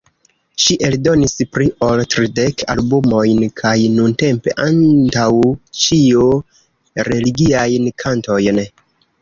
[0.61, 5.29] Ŝi eldonis pli ol tridek albumojn kaj nuntempe antaŭ
[5.83, 6.27] ĉio
[7.11, 8.65] religiajn kantojn.